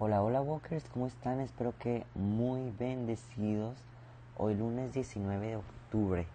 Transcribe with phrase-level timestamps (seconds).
[0.00, 1.38] Hola, hola Walkers, ¿cómo están?
[1.38, 3.76] Espero que muy bendecidos.
[4.36, 6.26] Hoy lunes 19 de octubre,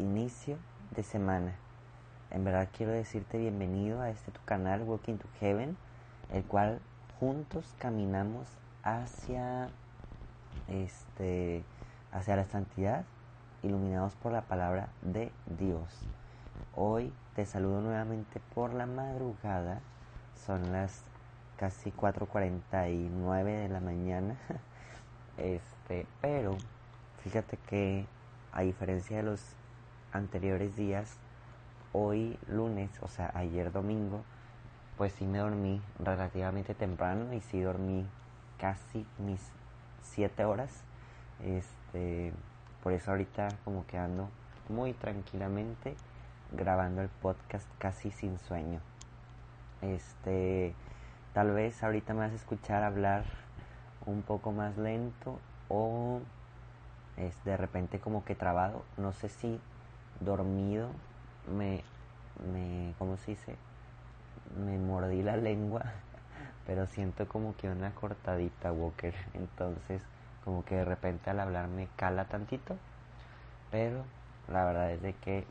[0.00, 0.56] inicio
[0.96, 1.54] de semana.
[2.32, 5.76] En verdad quiero decirte bienvenido a este tu canal Walking to Heaven,
[6.32, 6.80] el cual
[7.20, 8.48] juntos caminamos
[8.82, 9.68] hacia
[10.66, 11.62] este
[12.10, 13.04] hacia la santidad,
[13.62, 16.00] iluminados por la palabra de Dios.
[16.74, 19.82] Hoy te saludo nuevamente por la madrugada.
[20.34, 21.07] Son las
[21.58, 24.36] casi 4.49 de la mañana.
[25.36, 26.56] Este, pero
[27.22, 28.06] fíjate que
[28.50, 29.40] a diferencia de los
[30.12, 31.16] anteriores días,
[31.92, 34.24] hoy lunes, o sea, ayer domingo,
[34.96, 38.04] pues sí me dormí relativamente temprano y sí dormí
[38.58, 39.40] casi mis
[40.02, 40.82] 7 horas.
[41.44, 42.32] Este,
[42.82, 44.28] por eso ahorita como que ando
[44.68, 45.94] muy tranquilamente
[46.52, 48.80] grabando el podcast casi sin sueño.
[49.82, 50.74] Este,
[51.38, 53.22] Tal vez ahorita me vas a escuchar hablar
[54.06, 55.38] un poco más lento
[55.68, 56.18] o
[57.16, 58.82] es de repente como que trabado.
[58.96, 59.60] No sé si
[60.18, 60.88] dormido
[61.56, 61.84] me,
[62.52, 63.54] me ¿cómo se dice?
[64.66, 65.84] Me mordí la lengua,
[66.66, 69.14] pero siento como que una cortadita, Walker.
[69.34, 70.02] Entonces,
[70.44, 72.76] como que de repente al hablar me cala tantito.
[73.70, 74.02] Pero
[74.52, 75.44] la verdad es de que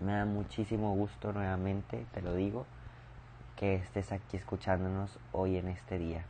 [0.00, 2.66] me da muchísimo gusto nuevamente, te lo digo
[3.58, 6.24] que estés aquí escuchándonos hoy en este día.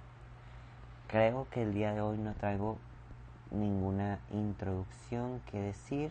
[1.08, 2.78] Creo que el día de hoy no traigo
[3.50, 6.10] ninguna introducción que decir,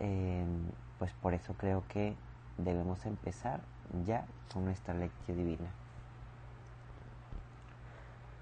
[0.00, 0.66] em,
[0.98, 2.14] pues por eso creo que
[2.58, 3.60] debemos empezar
[4.04, 5.70] ya con nuestra lección divina.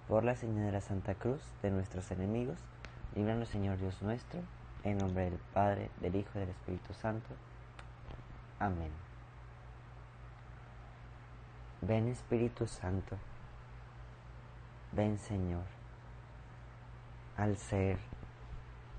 [0.08, 2.58] Por la señal de la Santa Cruz de nuestros enemigos,
[3.14, 4.40] líbranos Señor Dios nuestro,
[4.83, 7.28] en nombre del Padre, del Hijo y del Espíritu Santo.
[8.58, 9.02] Amén.
[11.84, 13.16] Ven Espíritu Santo,
[14.92, 15.64] ven Señor,
[17.36, 17.98] al ser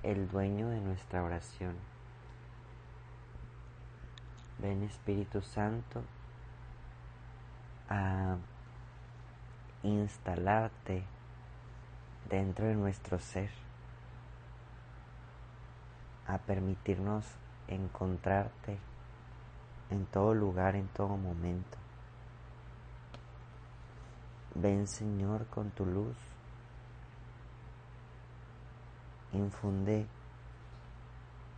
[0.02, 1.76] el dueño de nuestra oración.
[4.58, 6.02] Ven Espíritu Santo
[7.88, 8.36] a
[9.82, 11.04] instalarte
[12.28, 13.48] dentro de nuestro ser,
[16.26, 17.24] a permitirnos
[17.66, 18.76] encontrarte
[19.88, 21.83] en todo lugar, en todo momento.
[24.54, 26.16] Ven Señor con tu luz.
[29.32, 30.06] Infunde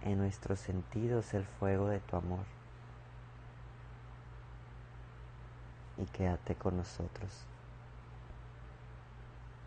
[0.02, 2.44] en nuestros sentidos el fuego de tu amor.
[5.98, 7.46] Y quédate con nosotros.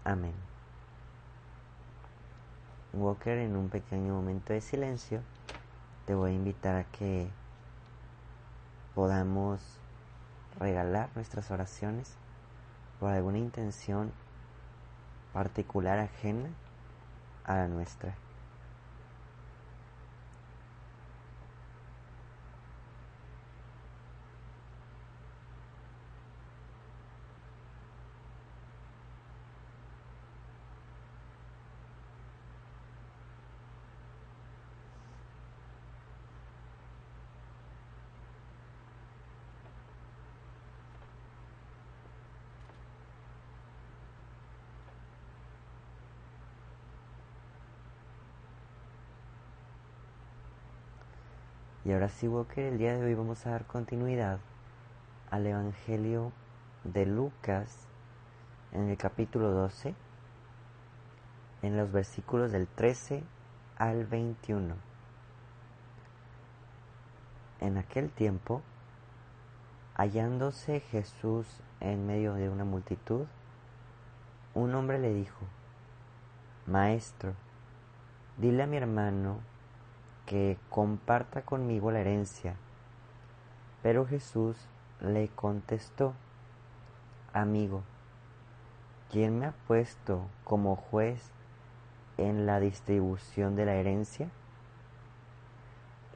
[0.04, 0.34] Amén.
[2.94, 5.22] Walker, en un pequeño momento de silencio,
[6.08, 7.30] te voy a invitar a que
[8.96, 9.62] podamos
[10.60, 12.18] regalar nuestras oraciones
[13.00, 14.12] por alguna intención
[15.34, 16.50] particular ajena
[17.46, 18.16] a la nuestra.
[51.90, 54.38] Y ahora sí, Walker, el día de hoy vamos a dar continuidad
[55.32, 56.32] al Evangelio
[56.84, 57.88] de Lucas
[58.72, 59.96] en el capítulo 12,
[61.64, 63.24] en los versículos del 13
[63.80, 64.76] al 21.
[67.60, 68.62] En aquel tiempo,
[69.96, 71.48] hallándose Jesús
[71.80, 73.26] en medio de una multitud,
[74.54, 75.44] un hombre le dijo,
[76.68, 77.34] Maestro,
[78.38, 79.40] dile a mi hermano
[80.30, 82.54] que comparta conmigo la herencia.
[83.82, 84.56] Pero Jesús
[85.02, 86.14] le contestó,
[87.34, 87.82] Amigo,
[89.12, 91.32] ¿quién me ha puesto como juez
[92.18, 94.30] en la distribución de la herencia?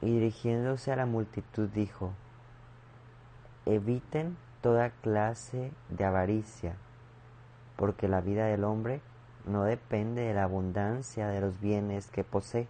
[0.00, 2.12] Y dirigiéndose a la multitud dijo,
[3.66, 6.76] Eviten toda clase de avaricia,
[7.74, 9.00] porque la vida del hombre
[9.44, 12.68] no depende de la abundancia de los bienes que posee.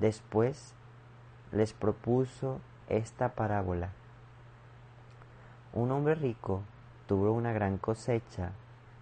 [0.00, 0.74] Después
[1.50, 3.90] les propuso esta parábola.
[5.72, 6.62] Un hombre rico
[7.06, 8.52] tuvo una gran cosecha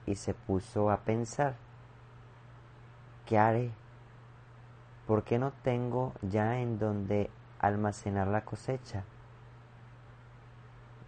[0.07, 1.57] y se puso a pensar,
[3.27, 3.71] ¿qué haré?
[5.07, 9.05] ¿Por qué no tengo ya en donde almacenar la cosecha?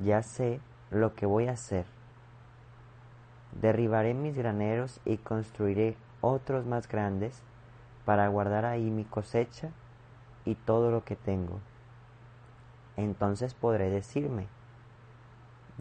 [0.01, 1.87] Ya sé lo que voy a hacer.
[3.61, 7.43] Derribaré mis graneros y construiré otros más grandes
[8.09, 9.69] para guardar ahí mi cosecha
[10.47, 11.61] y todo lo que tengo.
[12.97, 14.47] Entonces podré decirme,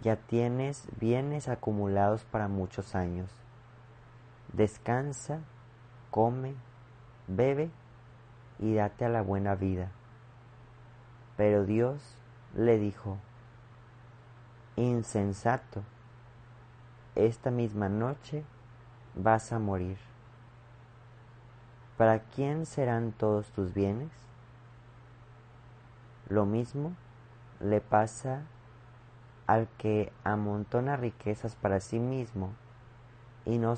[0.02, 3.32] ya tienes bienes acumulados para muchos años.
[4.52, 5.40] Descansa,
[6.12, 6.56] come,
[7.30, 7.72] bebe
[8.60, 9.90] y date a la buena vida.
[11.38, 12.18] Pero Dios
[12.54, 13.16] le dijo,
[14.76, 15.82] insensato,
[17.16, 18.44] esta misma noche
[19.16, 20.06] vas a morir.
[21.98, 24.12] ¿Para quién serán todos tus bienes?
[26.30, 26.94] Lo mismo
[27.60, 28.44] le pasa
[29.48, 32.54] al que amontona riquezas para sí mismo
[33.46, 33.76] y no,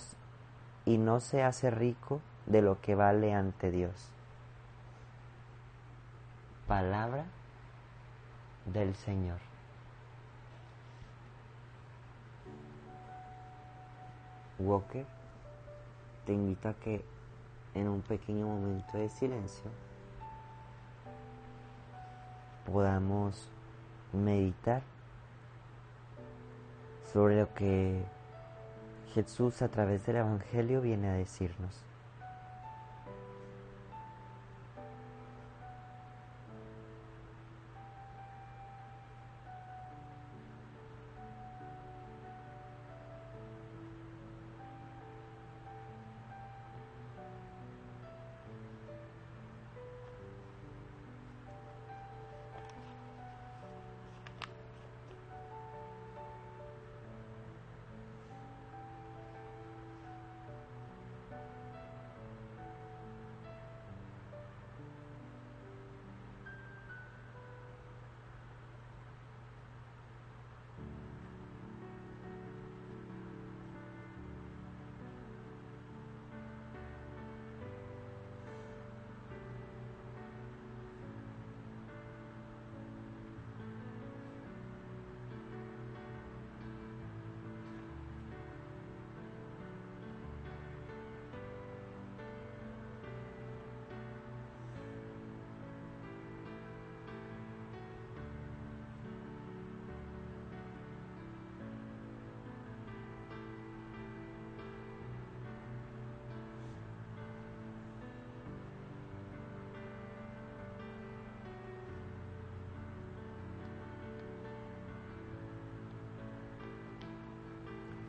[0.86, 4.10] y no se hace rico de lo que vale ante Dios.
[6.68, 7.24] Palabra
[8.66, 9.40] del Señor.
[14.58, 15.06] Walker
[16.26, 17.06] te invito a que
[17.74, 19.72] en un pequeño momento de silencio
[22.66, 23.50] podamos
[24.14, 24.82] meditar
[27.12, 28.04] sobre lo que
[29.14, 31.89] Jesús a través del Evangelio viene a decirnos.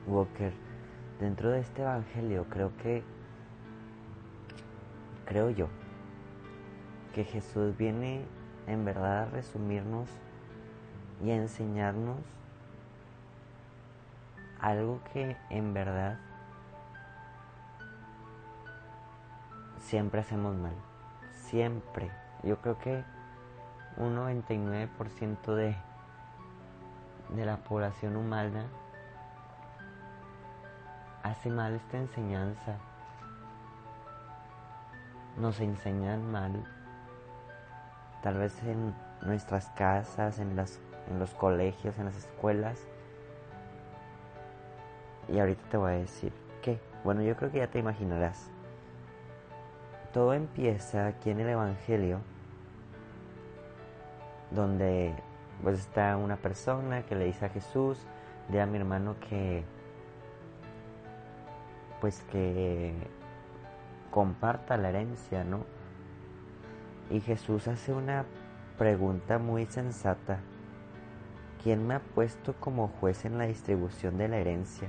[0.07, 0.53] Walker,
[1.19, 3.03] dentro de este Evangelio creo que,
[5.27, 5.69] creo yo,
[7.15, 8.25] que Jesús viene
[8.67, 10.09] en verdad a resumirnos
[11.25, 12.19] y a enseñarnos
[14.61, 16.19] algo que en verdad
[19.81, 20.75] siempre hacemos mal.
[21.33, 22.11] Siempre.
[22.43, 23.03] Yo creo que
[23.97, 25.77] un 99% de,
[27.31, 28.67] de la población humana
[31.23, 32.77] hace mal esta enseñanza.
[35.37, 36.65] Nos enseñan mal,
[38.23, 42.87] tal vez en nuestras casas, en, en los colegios, en las escuelas.
[45.29, 46.33] Y ahorita te voy a decir
[46.63, 46.81] qué.
[47.05, 48.51] Bueno, yo creo que ya te imaginarás.
[50.13, 52.21] Todo empieza aquí en el Evangelio,
[54.51, 55.15] donde
[55.63, 58.05] pues está una persona que le dice a Jesús,
[58.49, 59.65] de a mi hermano que
[62.01, 62.95] pues que
[64.11, 65.65] comparta la herencia, ¿no?
[67.11, 68.25] Y Jesús hace una
[68.79, 70.41] pregunta muy sensata.
[71.63, 74.89] ¿Quién me ha puesto como juez en la distribución de la herencia?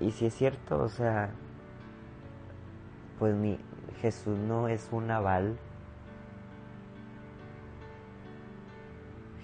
[0.00, 1.30] Y si es cierto, o sea,
[3.18, 3.34] pues
[4.00, 5.56] Jesús no es un aval.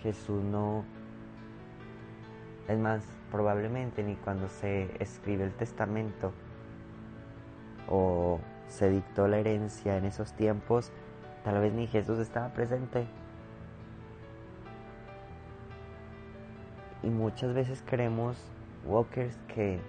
[0.03, 0.85] Jesús no
[2.67, 6.33] es más, probablemente ni cuando se escribe el testamento
[7.89, 10.93] o se dictó la herencia en esos tiempos,
[11.45, 13.07] tal vez ni Jesús estaba presente.
[17.03, 18.37] Y muchas veces creemos,
[18.85, 19.81] walkers, que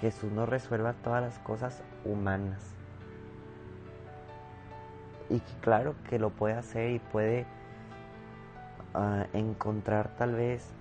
[0.00, 2.74] Jesús no resuelva todas las cosas humanas.
[5.30, 7.46] Y que claro que lo puede hacer y puede
[8.94, 10.72] ah, encontrar tal vez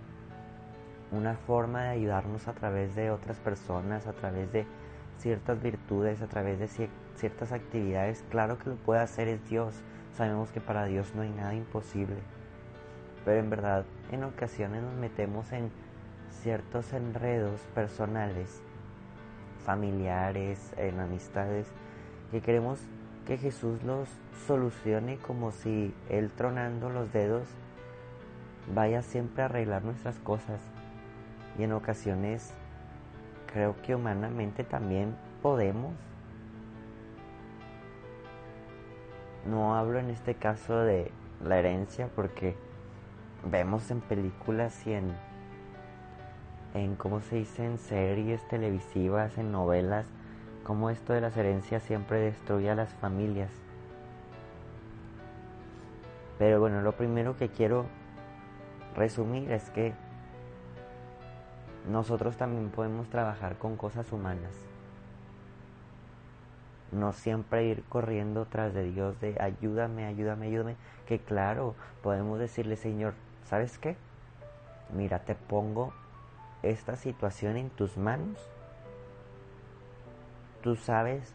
[1.12, 4.66] una forma de ayudarnos a través de otras personas, a través de
[5.20, 8.24] ciertas virtudes, a través de ciertas actividades.
[8.30, 9.74] Claro que lo puede hacer es Dios.
[10.16, 12.18] Sabemos que para Dios no hay nada imposible.
[13.26, 15.72] Pero en verdad, en ocasiones nos metemos en
[16.30, 18.62] ciertos enredos personales,
[19.66, 21.68] familiares, en amistades,
[22.32, 22.80] que queremos
[23.26, 24.08] que Jesús los
[24.46, 27.48] solucione como si Él tronando los dedos
[28.74, 30.62] vaya siempre a arreglar nuestras cosas.
[31.58, 32.54] Y en ocasiones
[33.52, 35.94] creo que humanamente también podemos.
[39.46, 41.12] No hablo en este caso de
[41.44, 42.56] la herencia porque
[43.50, 45.14] vemos en películas y en,
[46.74, 50.06] en cómo se dice, en series televisivas, en novelas,
[50.64, 53.52] cómo esto de las herencias siempre destruye a las familias.
[56.38, 57.86] Pero bueno, lo primero que quiero
[58.96, 59.94] resumir es que
[61.90, 64.52] nosotros también podemos trabajar con cosas humanas.
[66.92, 70.76] No siempre ir corriendo tras de Dios de ayúdame, ayúdame, ayúdame.
[71.06, 73.14] Que claro, podemos decirle, Señor,
[73.46, 73.96] ¿sabes qué?
[74.94, 75.94] Mira, te pongo
[76.64, 78.38] esta situación en tus manos.
[80.62, 81.34] Tú sabes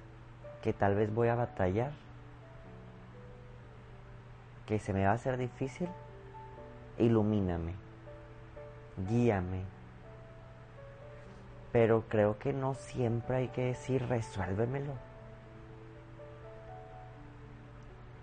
[0.62, 1.92] que tal vez voy a batallar,
[4.66, 5.88] que se me va a hacer difícil.
[6.98, 7.74] Ilumíname,
[9.08, 9.64] guíame,
[11.72, 14.92] pero creo que no siempre hay que decir resuélvemelo.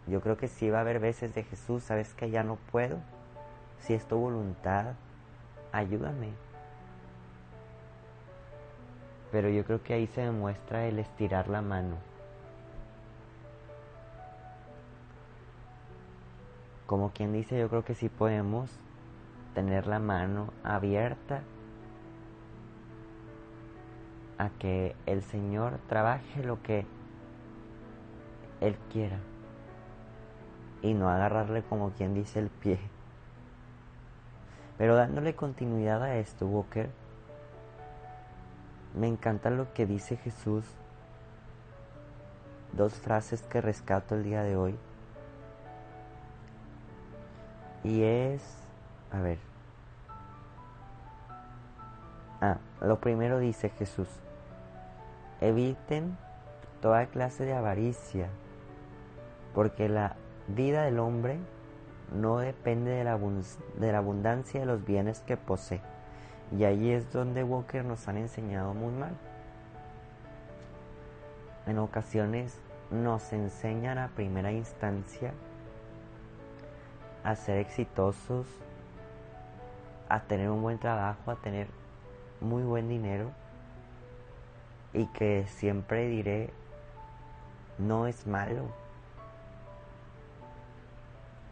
[0.06, 2.98] Yo creo que sí va a haber veces de Jesús, sabes que ya no puedo.
[3.80, 4.94] Si es tu voluntad,
[5.72, 6.32] ayúdame.
[9.32, 11.98] Pero yo creo que ahí se demuestra el estirar la mano.
[16.86, 18.72] Como quien dice, yo creo que sí podemos
[19.54, 21.44] tener la mano abierta
[24.40, 26.86] a que el Señor trabaje lo que
[28.62, 29.20] Él quiera
[30.82, 32.80] y no agarrarle como quien dice el pie.
[34.78, 36.90] Pero dándole continuidad a esto, Walker,
[38.96, 40.64] me encanta lo que dice Jesús.
[42.72, 44.76] Dos frases que rescato el día de hoy.
[47.84, 48.42] Y es,
[49.12, 49.40] a ver.
[52.40, 54.08] Ah, lo primero dice Jesús.
[55.42, 56.18] Eviten
[56.82, 58.28] toda clase de avaricia,
[59.54, 60.16] porque la
[60.48, 61.40] vida del hombre
[62.14, 63.14] no depende de la,
[63.98, 65.82] abundancia de los bienes que posee.
[66.58, 69.16] Y ahí es donde Walker nos han enseñado muy mal.
[71.68, 75.34] En ocasiones nos enseñan a primera instancia
[77.24, 78.48] a ser exitosos,
[80.08, 81.68] a tener un buen trabajo, a tener
[82.42, 83.32] muy buen dinero
[84.94, 86.52] y que siempre diré,
[87.78, 88.66] no es malo,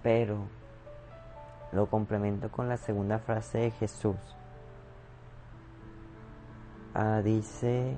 [0.03, 0.39] pero
[1.71, 4.15] lo complemento con la segunda frase de Jesús.
[6.93, 7.95] Ah, dice,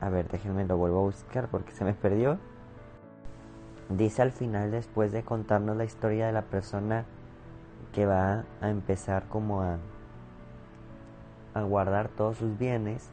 [0.00, 2.38] a ver, déjenme lo vuelvo a buscar porque se me perdió.
[3.88, 7.04] Dice al final, después de contarnos la historia de la persona
[7.92, 9.78] que va a empezar como a
[11.64, 13.10] guardar todos sus bienes,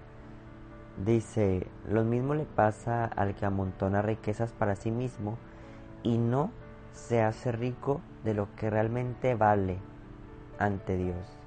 [1.03, 5.37] dice, lo mismo le pasa al que amontona riquezas para sí mismo
[6.03, 6.51] y no
[6.93, 9.77] se hace rico de lo que realmente vale
[10.59, 11.37] ante Dios.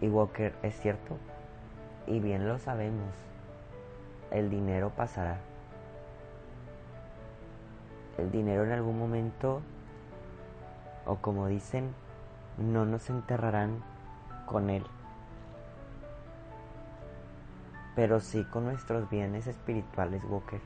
[0.00, 1.16] Y Walker, es cierto,
[2.06, 3.14] y bien lo sabemos,
[4.30, 5.38] el dinero pasará.
[8.18, 9.62] El dinero en algún momento,
[11.06, 11.94] o como dicen,
[12.58, 13.82] no nos enterrarán
[14.46, 14.84] con Él,
[17.94, 20.60] pero sí con nuestros bienes espirituales, Walker.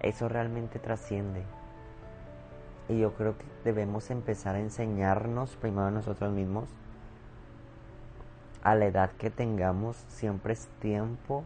[0.00, 1.44] Eso realmente trasciende.
[2.88, 6.68] Y yo creo que debemos empezar a enseñarnos primero a nosotros mismos.
[8.62, 11.44] A la edad que tengamos, siempre es tiempo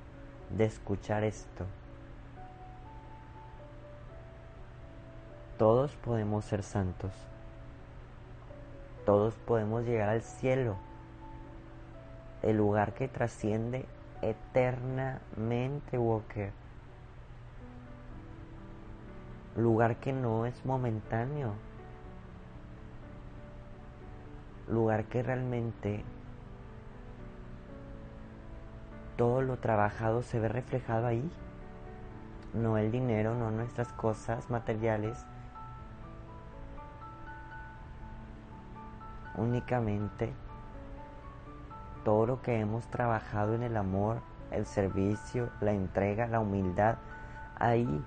[0.51, 1.67] de escuchar esto.
[5.59, 7.13] Todos podemos ser santos.
[9.05, 10.77] Todos podemos llegar al cielo,
[12.43, 13.85] el lugar que trasciende
[14.23, 16.53] eternamente, Walker.
[19.57, 21.53] Lugar que no es momentáneo.
[24.69, 26.03] Lugar que realmente
[29.17, 31.31] todo lo trabajado se ve reflejado ahí.
[32.55, 35.25] No el dinero, no nuestras cosas materiales,
[39.37, 40.33] únicamente
[42.05, 44.19] todo lo que hemos trabajado en el amor,
[44.51, 46.97] el servicio, la entrega, la humildad,
[47.59, 48.05] ahí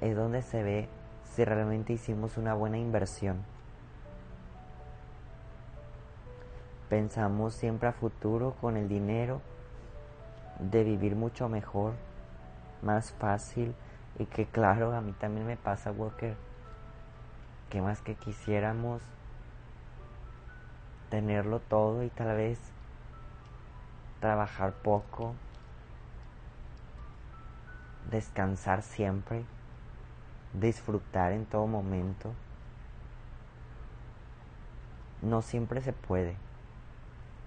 [0.00, 0.88] es donde se ve
[1.24, 3.44] si realmente hicimos una buena inversión.
[6.88, 9.42] Pensamos siempre a futuro con el dinero
[10.58, 11.92] de vivir mucho mejor,
[12.82, 13.74] más fácil
[14.18, 16.34] y que claro, a mí también me pasa, Walker,
[17.70, 19.02] que más que quisiéramos
[21.10, 22.58] tenerlo todo y tal vez
[24.20, 25.34] trabajar poco,
[28.10, 29.44] descansar siempre,
[30.52, 32.32] disfrutar en todo momento.
[35.22, 36.36] No siempre se puede.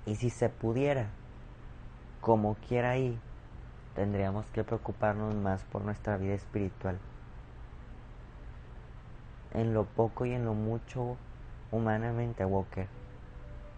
[0.06, 1.08] Y si se pudiera,
[2.20, 3.20] como quiera ahí,
[3.96, 6.98] tendríamos que preocuparnos más por nuestra vida espiritual.
[9.54, 11.18] En lo poco y en lo mucho
[11.72, 12.88] humanamente, Walker,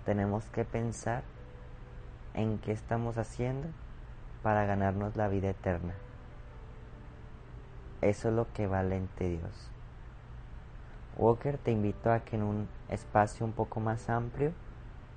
[0.06, 1.24] tenemos que pensar
[2.34, 3.68] en qué estamos haciendo
[4.44, 5.94] para ganarnos la vida eterna.
[8.02, 9.72] Eso es lo que vale ante Dios.
[11.18, 14.52] Walker te invito a que en un espacio un poco más amplio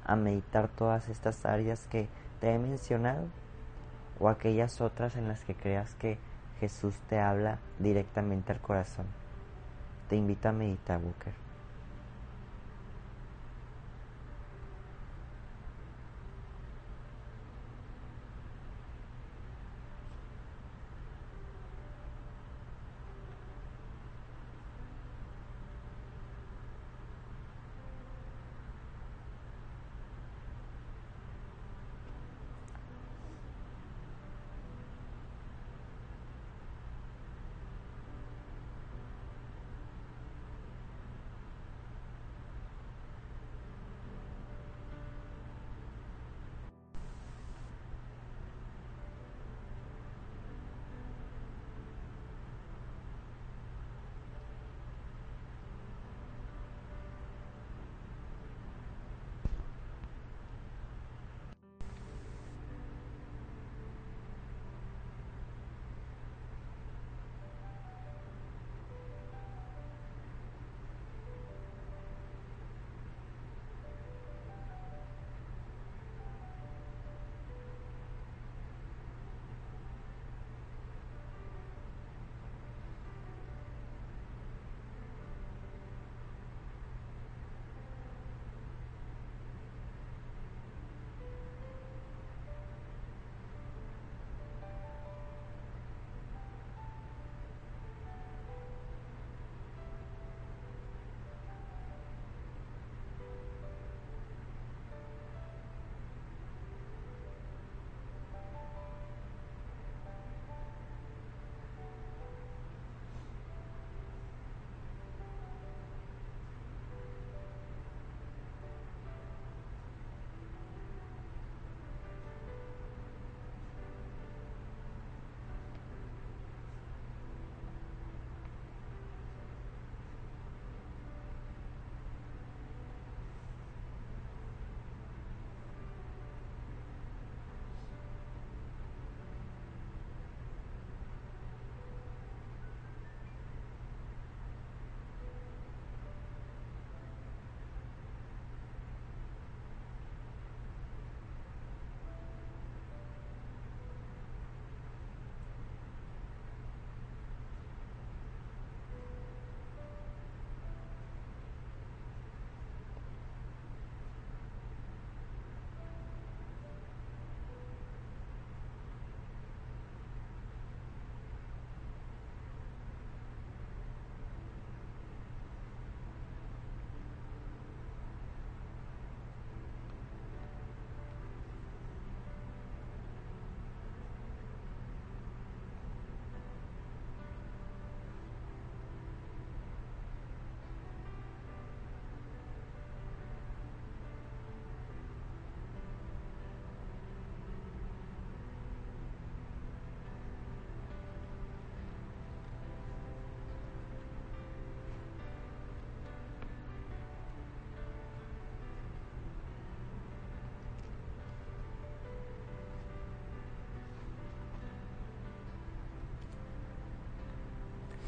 [0.04, 2.08] a meditar todas estas áreas que
[2.40, 3.24] te he mencionado
[4.20, 6.18] o aquellas otras en las que creas que
[6.60, 9.06] Jesús te habla directamente al corazón.
[10.08, 11.45] Te invito a meditar, Walker.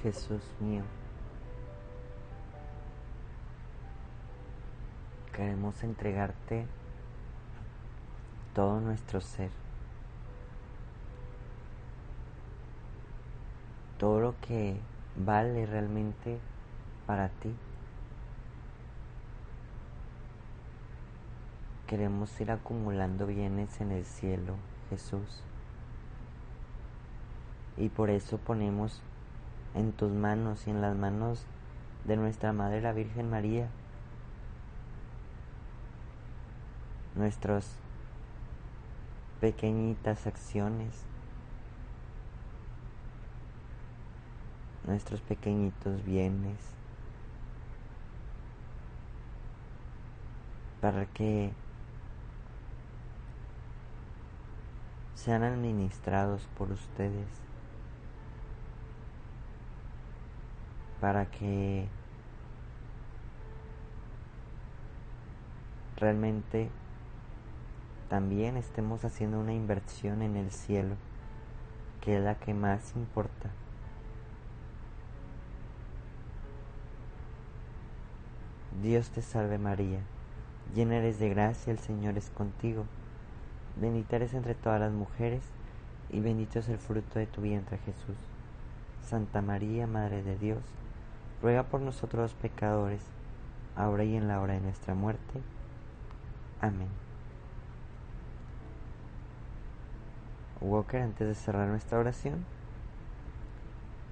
[0.02, 0.84] Jesús mío.
[5.32, 6.66] Queremos entregarte
[8.54, 9.50] todo nuestro ser.
[13.98, 14.80] Todo lo que
[15.16, 16.38] vale realmente
[17.06, 17.54] para ti.
[21.88, 24.54] Queremos ir acumulando bienes en el cielo,
[24.90, 25.42] Jesús.
[27.76, 29.02] Y por eso ponemos
[29.74, 31.44] en tus manos y en las manos
[32.04, 33.68] de nuestra Madre la Virgen María.
[37.14, 37.76] Nuestras
[39.40, 41.04] pequeñitas acciones,
[44.87, 46.59] nuestros pequeñitos bienes,
[50.81, 51.52] para que
[55.14, 57.26] sean administrados por ustedes,
[61.00, 61.87] para que
[65.96, 66.70] realmente
[68.08, 70.94] también estemos haciendo una inversión en el cielo,
[72.00, 73.50] que es la que más importa.
[78.82, 80.00] Dios te salve María,
[80.74, 82.87] llena eres de gracia, el Señor es contigo,
[83.80, 85.42] bendita eres entre todas las mujeres,
[86.11, 88.16] y bendito es el fruto de tu vientre Jesús.
[89.04, 90.62] Santa María, Madre de Dios,
[91.42, 93.03] ruega por nosotros pecadores,
[93.77, 95.40] ahora y en la hora de nuestra muerte.
[96.61, 96.88] Amén.
[100.61, 102.44] Walker, antes de cerrar nuestra oración,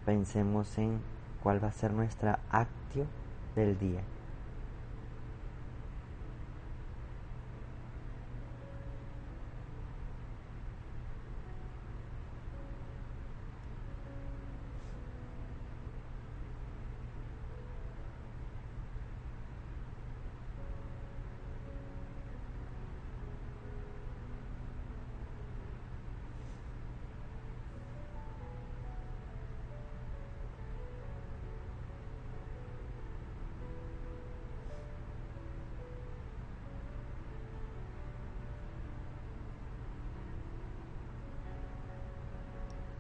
[0.05, 1.01] pensemos en
[1.43, 3.07] cuál va a ser nuestra actio
[3.57, 4.01] del día.